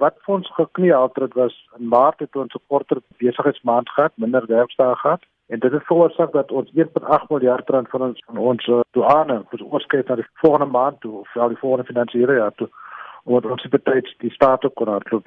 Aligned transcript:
Wat 0.00 0.16
vir 0.24 0.34
ons 0.34 0.52
geknie 0.56 0.94
het 0.96 1.34
was 1.34 1.54
in 1.78 1.88
Maart 1.88 2.22
het 2.24 2.36
ons 2.36 2.54
'n 2.54 2.66
korter 2.68 2.98
besigheidsmaand 3.18 3.88
gehad, 3.88 4.12
minder 4.14 4.46
werkdae 4.46 4.96
gehad 4.96 5.22
en 5.52 5.58
dit 5.58 5.72
het 5.72 5.84
veroorsaak 5.84 6.32
dat 6.32 6.50
ons 6.50 6.70
1.8 6.74 7.28
miljard 7.28 7.68
rand 7.68 7.88
van 7.88 8.02
ons 8.02 8.22
van 8.26 8.36
ons 8.36 8.66
uh, 8.66 8.80
douane 8.90 9.44
moes 9.50 9.62
oorskry 9.72 10.02
na 10.06 10.14
die 10.14 10.26
volgende 10.42 10.70
maand 10.78 11.00
toe 11.00 11.18
of 11.20 11.28
vir 11.32 11.48
die 11.48 11.62
volgende 11.62 11.86
finansiële 11.92 12.34
jaar 12.34 12.54
toe 12.54 12.68
omdat 13.24 13.50
ons 13.50 13.68
betyds 13.68 14.16
die 14.18 14.30
staat 14.30 14.64
ook 14.64 14.74
kon 14.74 14.88
hardloop. 14.88 15.26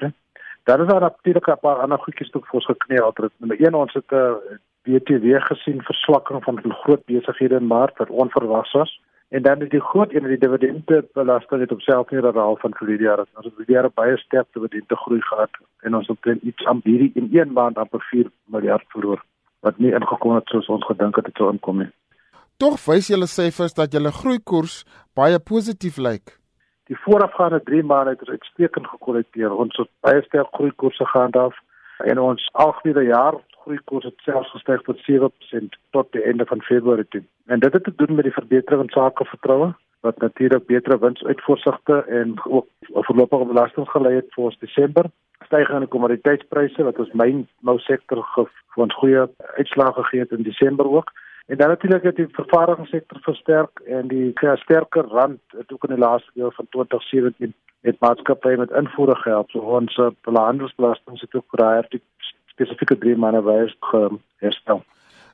Daar 0.63 0.81
is 0.81 0.87
daar 0.87 1.01
natuurlik 1.01 1.47
'n 1.47 1.59
paar 1.61 1.81
ander 1.83 1.99
goedjies 1.99 2.33
ook 2.33 2.45
vir 2.45 2.59
ons 2.59 2.65
geknie 2.65 3.03
het. 3.05 3.31
Nommer 3.37 3.59
1 3.59 3.73
ons 3.73 3.93
het 3.93 4.11
'n 4.11 4.15
uh, 4.15 4.57
BTW 4.83 5.39
gesien 5.51 5.81
verswakking 5.81 6.43
van 6.43 6.61
groot 6.83 7.05
besighede 7.05 7.55
in 7.55 7.67
Maart 7.67 7.97
wat 7.97 8.09
onverwags 8.09 8.71
was. 8.71 9.01
En 9.33 9.41
dan 9.41 9.61
is 9.61 9.69
die 9.69 9.81
groot 9.81 10.13
een 10.13 10.27
die 10.29 10.37
dividende 10.37 11.05
belasting 11.13 11.61
het 11.61 11.71
op 11.71 11.81
self 11.81 12.09
nie 12.09 12.19
geraal 12.21 12.57
van 12.57 12.73
verlede 12.73 13.03
jaar. 13.03 13.19
Ons 13.19 13.45
het 13.45 13.65
weer 13.65 13.89
baie 13.93 14.17
sterk 14.17 14.47
dividende 14.53 14.95
groei 14.95 15.21
gehad 15.21 15.49
en 15.79 15.95
ons 15.95 16.07
het 16.07 16.43
iets 16.49 16.65
aan 16.65 16.81
hierdie 16.83 17.11
in 17.13 17.29
een 17.31 17.53
maand 17.53 17.77
amper 17.77 18.05
4 18.09 18.29
miljard 18.45 18.85
verloor 18.87 19.23
wat 19.65 19.77
nie 19.77 19.93
ingekom 19.93 20.35
het 20.35 20.53
soos 20.53 20.69
ons 20.75 20.85
gedink 20.85 21.15
het 21.15 21.25
dit 21.25 21.41
sou 21.41 21.49
inkom 21.49 21.81
nie. 21.81 21.89
Tog 22.61 22.77
wys 22.85 23.09
julle 23.09 23.27
syfers 23.31 23.73
dat 23.73 23.97
julle 23.97 24.11
groeikoers 24.11 24.83
baie 25.17 25.39
positief 25.39 25.97
lyk. 25.97 26.37
Die 26.91 26.99
voorafgaande 27.05 27.63
3 27.63 27.83
maande 27.83 28.13
het 28.19 28.29
uitstekend 28.29 28.87
gekorrigeer. 28.87 29.51
Ons 29.65 29.81
het 29.81 29.89
baie 30.05 30.21
sterk 30.29 30.53
groeikoerse 30.53 31.09
gehad 31.15 31.35
af 31.35 31.57
en 32.03 32.19
ons 32.19 32.49
algemene 32.51 33.05
jaar 33.07 33.39
groeikoers 33.63 34.05
het 34.09 34.25
selfs 34.27 34.51
gestyg 34.51 34.81
tot 34.87 34.99
7% 35.07 35.79
tot 35.95 36.11
die 36.11 36.23
einde 36.23 36.45
van 36.45 36.61
Februarie 36.61 37.07
toe. 37.09 37.23
En 37.45 37.59
dit 37.59 37.73
het 37.73 37.83
te 37.83 37.93
doen 37.95 38.15
met 38.15 38.27
die 38.27 38.37
verbetering 38.39 38.83
in 38.83 38.89
sake 38.89 39.25
vertroue 39.25 39.73
wat 40.03 40.17
natuurlik 40.19 40.65
beter 40.65 40.99
winsuitvoorsigte 40.99 42.03
en 42.07 42.33
ook 42.43 42.67
voorlopige 42.91 43.45
belasting 43.45 43.89
gelei 43.89 44.15
het 44.15 44.33
vir 44.35 44.43
ons 44.43 44.57
Desember. 44.59 45.05
Stygende 45.45 45.87
kommoditeitspryse 45.87 46.83
wat 46.83 46.99
ons 46.99 47.13
myn 47.21 47.45
nou 47.59 47.77
sektor 47.79 48.25
vir 48.35 48.83
ons 48.85 48.95
goeie 48.99 49.23
uitslae 49.59 49.93
gegee 49.99 50.25
het 50.25 50.35
in 50.35 50.43
Desember 50.43 50.91
ook. 50.91 51.11
En 51.45 51.57
dan 51.57 51.69
natuurlik 51.69 52.03
het 52.03 52.15
die 52.15 52.27
vervaardigingssektor 52.31 53.19
versterk 53.21 53.79
en 53.85 54.07
die 54.07 54.31
sterker 54.65 55.07
rand 55.07 55.41
het 55.57 55.71
ook 55.71 55.83
in 55.87 55.95
die 55.95 56.03
laaste 56.03 56.31
deel 56.33 56.51
van 56.51 56.67
2017 56.69 57.53
het 57.83 57.99
maatskappye 57.99 58.57
met 58.57 58.71
invoere 58.71 59.15
gehelp. 59.15 59.51
So 59.51 59.59
ons 59.59 59.97
uh, 59.97 60.09
handelsbelasting 60.23 61.19
het 61.19 61.35
ook 61.35 61.45
verraai 61.51 62.01
spesifieke 62.53 62.97
drie 62.97 63.15
manne 63.17 63.41
wys 63.43 63.75
herstel. 64.43 64.83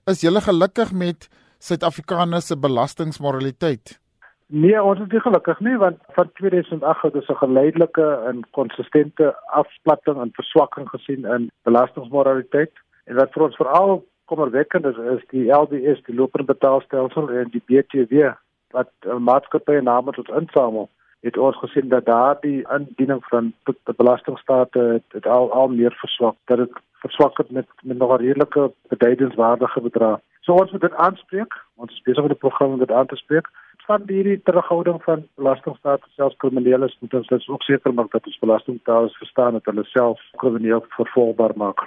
Is 0.09 0.23
jy 0.23 0.31
gelukkig 0.41 0.94
met 0.94 1.30
Suid-Afrikaners 1.59 2.47
se 2.47 2.56
belastingmoraliteit? 2.58 4.00
Nee, 4.47 4.81
ons 4.81 5.00
is 5.03 5.11
nie 5.11 5.22
gelukkig 5.22 5.59
nie 5.59 5.75
want 5.78 6.00
van 6.16 6.30
2008 6.39 7.03
het 7.03 7.16
ons 7.16 7.28
'n 7.30 7.41
geleidelike 7.44 8.08
en 8.30 8.45
konsistente 8.52 9.36
afplatting 9.61 10.17
en 10.22 10.31
verswakking 10.34 10.89
gesien 10.89 11.25
in 11.25 11.52
belastingmoraliteit 11.63 12.72
en 13.06 13.16
wat 13.16 13.34
vir 13.34 13.44
ons 13.44 13.56
veral 13.56 14.06
kommerwekkend 14.25 14.86
is 14.86 14.97
is 14.97 15.23
die 15.30 15.52
LBS, 15.52 16.02
die 16.06 16.16
lopende 16.16 16.53
betaalstelsel 16.53 17.30
en 17.30 17.50
die 17.52 17.63
BTW 17.66 18.34
wat 18.72 18.91
maatskappye 19.19 19.81
namens 19.81 20.17
ons 20.17 20.34
insamel 20.41 20.89
het 21.22 21.38
ons 21.38 21.58
gesien 21.58 21.89
dat 21.89 22.06
daardie 22.06 22.67
indiening 22.72 23.23
van 23.28 23.53
die 23.64 23.95
belastingstate 23.95 24.80
het, 24.80 25.03
het 25.12 25.25
al 25.28 25.52
al 25.52 25.67
meer 25.67 25.95
verswak 26.02 26.36
dat 26.45 26.58
dit 26.58 26.81
verswak 27.03 27.38
het 27.38 27.52
met 27.52 27.67
met 27.81 27.98
nog 27.98 28.12
'n 28.12 28.22
redelike 28.22 28.72
bedrywingswaardige 28.88 29.81
bedrag. 29.81 30.20
So 30.42 30.53
ons 30.53 30.72
moet 30.72 30.81
dit 30.81 30.94
aanspreek. 30.94 31.53
Ons 31.75 31.92
is 31.92 32.02
besig 32.02 32.23
met 32.23 32.31
'n 32.31 32.45
program 32.45 32.72
om 32.72 32.80
dit 32.80 32.92
aan 32.92 33.06
te 33.06 33.16
spreek. 33.16 33.47
Van 33.90 34.02
hierdie 34.06 34.42
terughouding 34.44 35.03
van 35.03 35.28
belastingstaat 35.36 36.02
selfs 36.16 36.36
kriminele 36.38 36.94
moet 37.00 37.14
ons 37.14 37.28
dus 37.28 37.47
ook 37.47 37.62
seker 37.62 37.94
maak 37.94 38.12
dat 38.12 38.25
ons 38.25 38.40
belastingbetalers 38.40 39.17
verstaan 39.17 39.53
dat 39.53 39.66
hulle 39.66 39.84
self 39.84 40.22
krimineel 40.36 40.86
vervolgbaar 40.90 41.52
maak. 41.56 41.80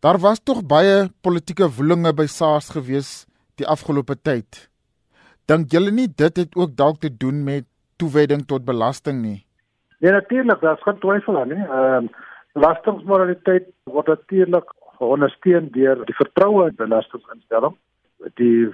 Daar 0.00 0.18
was 0.18 0.42
tog 0.42 0.66
baie 0.66 1.08
politieke 1.20 1.70
woelinge 1.76 2.12
by 2.12 2.26
SARS 2.26 2.70
gewees 2.70 3.26
die 3.54 3.66
afgelope 3.66 4.16
tyd. 4.22 4.70
Dink 5.46 5.70
julle 5.70 5.90
nie 5.90 6.08
dit 6.16 6.36
het 6.36 6.56
ook 6.56 6.76
dalk 6.76 6.98
te 7.00 7.16
doen 7.16 7.44
met 7.44 7.64
toewyding 8.02 8.44
tot 8.50 8.66
belasting 8.68 9.22
nie? 9.22 9.38
Ja 10.02 10.12
natuurlik, 10.18 10.60
daar's 10.60 10.82
geen 10.82 10.98
twyfel 10.98 11.40
aan 11.40 11.54
nie. 11.54 11.64
Ehm 11.64 12.10
uh, 12.10 12.28
Belastingmoraliteit 12.52 13.68
word 13.88 14.10
natuurlik 14.12 14.72
ondersteun 15.00 15.70
deur 15.72 16.02
die 16.04 16.16
vertroue 16.18 16.68
in 16.68 16.76
belastinginstellings. 16.76 17.78
Die 18.40 18.68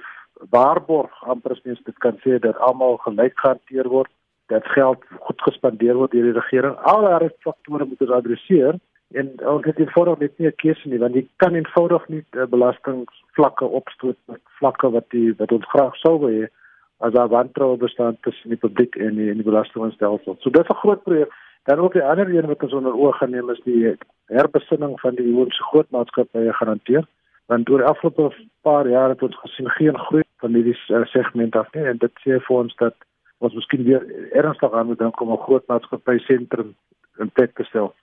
waarborg 0.54 1.22
amper 1.30 1.54
as 1.54 1.62
mens 1.64 1.80
dit 1.86 1.98
kan 2.04 2.18
sê 2.24 2.40
dat 2.42 2.58
almal 2.68 2.98
gelyk 3.04 3.38
gehanteer 3.38 3.88
word, 3.92 4.10
dat 4.52 4.66
geld 4.74 5.04
goed 5.28 5.46
gespandeer 5.46 5.94
word 6.00 6.12
deur 6.12 6.26
die 6.30 6.36
regering. 6.40 6.74
Al 6.90 7.06
daardie 7.06 7.30
faktore 7.46 7.86
moet 7.86 8.02
ons 8.06 8.16
adresseer 8.18 8.80
en 9.16 9.30
ons 9.54 9.64
het 9.64 9.78
eenvoudig 9.80 10.18
net 10.24 10.38
nie 10.38 10.48
'n 10.48 10.60
keuse 10.62 10.88
nie 10.88 10.98
want 10.98 11.14
jy 11.14 11.24
kan 11.36 11.54
eenvoudig 11.54 12.08
nie 12.08 12.24
uh, 12.36 12.44
belastingvlakke 12.44 13.64
opstoot 13.64 14.18
met 14.26 14.40
vlakke 14.58 14.90
wat 14.90 15.06
die 15.10 15.32
wat 15.38 15.52
ons 15.52 15.70
graag 15.72 15.96
sou 15.96 16.18
wou 16.18 16.32
hê 16.32 16.48
as 16.98 17.12
daar 17.12 17.28
wantroue 17.28 17.76
bestaan 17.76 18.16
tussen 18.20 18.48
die 18.48 18.58
publiek 18.58 18.96
en 18.96 19.14
die, 19.14 19.34
die 19.34 19.46
belastingstelsel. 19.46 20.36
So 20.38 20.50
dit 20.50 20.62
is 20.62 20.70
'n 20.70 20.82
groot 20.82 21.02
projek. 21.02 21.32
Dan 21.64 21.78
ook 21.78 21.92
die 21.92 22.02
ander 22.02 22.28
een 22.34 22.46
wat 22.46 22.62
ons 22.62 22.72
onder 22.72 22.94
oog 22.94 23.16
geneem 23.18 23.50
is 23.50 23.60
die 23.64 23.96
herbesinning 24.26 25.00
van 25.00 25.14
die 25.14 25.32
hoëse 25.32 25.62
groot 25.62 25.90
maatskappye 25.90 26.52
garandeer. 26.52 27.06
Want 27.46 27.70
oor 27.70 27.78
die 27.78 27.86
afgelope 27.86 28.34
paar 28.60 28.88
jaar 28.88 29.08
het 29.08 29.22
ons 29.22 29.40
gesien 29.40 29.68
geen 29.68 29.98
groei 29.98 30.22
van 30.36 30.54
hierdie 30.54 30.78
uh, 30.88 31.04
segment 31.04 31.56
af 31.56 31.72
nie 31.72 31.84
en 31.84 31.98
dit 31.98 32.12
sê 32.24 32.38
vir 32.46 32.56
ons 32.56 32.76
dat 32.76 32.94
ons 33.38 33.54
miskien 33.54 33.84
weer 33.84 34.04
ernstig 34.32 34.72
aan 34.72 34.86
moet 34.86 34.98
dink 34.98 35.20
om 35.20 35.32
'n 35.32 35.44
groot 35.46 35.66
maatskappy 35.66 36.18
sentrum 36.18 36.74
in 37.18 37.30
plek 37.30 37.54
te 37.54 37.64
stel. 37.64 37.94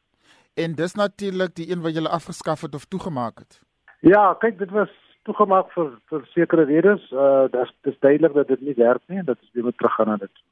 En 0.53 0.75
dis 0.75 0.95
natuurlik 0.95 1.55
die 1.55 1.72
een 1.72 1.81
wat 1.81 1.95
jy 1.95 2.03
afgeskaf 2.03 2.61
het 2.61 2.75
of 2.75 2.85
toegemaak 2.85 3.38
het. 3.39 3.61
Ja, 4.00 4.34
kyk, 4.39 4.57
dit 4.57 4.72
was 4.72 4.89
toegemaak 5.28 5.72
vir 5.75 5.94
vir 6.09 6.25
sekere 6.34 6.66
redes. 6.69 7.06
Uh 7.12 7.46
dis 7.53 7.72
dis 7.88 7.97
duidelik 8.00 8.34
dat 8.34 8.47
dit 8.47 8.62
nie 8.62 8.78
werk 8.78 9.02
nie 9.08 9.22
en 9.22 9.25
dat 9.25 9.41
ons 9.41 9.53
weer 9.53 9.63
moet 9.63 9.78
teruggaan 9.78 10.12
na 10.13 10.18
dit. 10.18 10.44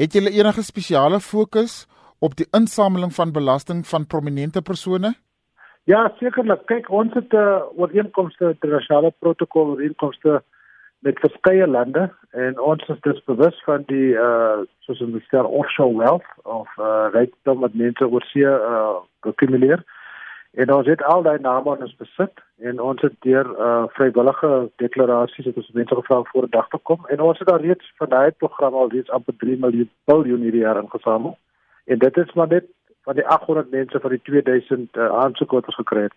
Het 0.00 0.14
jy 0.14 0.22
enige 0.38 0.62
spesiale 0.62 1.20
fokus 1.20 1.86
op 2.20 2.36
die 2.36 2.46
insameling 2.56 3.12
van 3.14 3.32
belasting 3.32 3.82
van 3.86 4.06
prominente 4.06 4.62
persone? 4.62 5.14
Ja, 5.88 6.04
sekerlik. 6.18 6.66
Kyk, 6.66 6.90
ons 6.90 7.14
het 7.14 7.32
'n 7.32 7.36
uh, 7.36 7.62
ooreenkomste, 7.80 8.54
internasionale 8.54 9.12
protokol 9.18 9.74
ooreenkomste 9.74 10.42
met 11.00 11.18
verskeie 11.18 11.66
lande 11.66 12.10
en 12.30 12.60
ons 12.60 12.88
is 12.88 13.00
dus 13.00 13.24
bewus 13.24 13.62
van 13.64 13.82
die 13.86 14.12
uh 14.12 14.60
soos 14.84 15.00
ons 15.00 15.24
stel 15.24 15.48
offshore 15.60 15.96
wealth 15.96 16.28
of 16.42 16.68
uh 16.78 17.08
rykdom 17.12 17.64
wat 17.64 17.74
mense 17.74 18.06
oor 18.06 18.24
see 18.32 18.44
uh 18.44 19.00
akkumuleer. 19.20 19.84
En 20.52 20.72
ons 20.72 20.86
het 20.86 21.02
al 21.02 21.22
daai 21.22 21.38
name 21.40 21.74
in 21.76 21.82
ons 21.86 21.96
besit 21.96 22.40
en 22.58 22.80
ons 22.80 23.00
het 23.00 23.14
deur 23.26 23.46
uh 23.66 23.84
vrywillige 23.98 24.70
deklarasies 24.82 25.46
het 25.46 25.56
ons 25.56 25.70
mense 25.78 25.94
gevra 25.94 26.22
voor 26.32 26.48
'n 26.48 26.56
dag 26.56 26.68
te 26.68 26.78
kom 26.82 27.06
en 27.06 27.20
ons 27.20 27.38
het 27.38 27.50
al 27.50 27.62
reeds 27.66 27.92
van 27.96 28.08
daai 28.08 28.30
program 28.30 28.74
al 28.74 28.90
reeds 28.90 29.10
amper 29.10 29.36
3 29.36 29.58
miljoen 29.58 30.40
hierdie 30.40 30.66
jaar 30.66 30.82
ingesamel. 30.82 31.38
En 31.84 31.98
dit 31.98 32.16
is 32.16 32.32
maar 32.32 32.48
net 32.48 32.66
van 33.02 33.14
die 33.14 33.26
800 33.26 33.70
mense 33.70 34.00
van 34.00 34.10
die 34.10 34.22
2000 34.22 34.96
uh, 34.96 35.08
aansoeke 35.22 35.54
wat 35.54 35.66
ons 35.66 35.74
gekry 35.74 36.02
het. 36.02 36.14